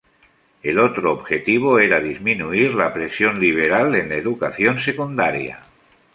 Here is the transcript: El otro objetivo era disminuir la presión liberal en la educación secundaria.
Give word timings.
El 0.63 0.79
otro 0.79 1.13
objetivo 1.13 1.77
era 1.77 1.99
disminuir 2.01 2.73
la 2.73 2.91
presión 2.91 3.39
liberal 3.39 3.93
en 3.93 4.09
la 4.09 4.15
educación 4.15 4.79
secundaria. 4.79 5.59